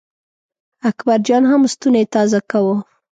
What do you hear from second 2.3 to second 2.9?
کاوه.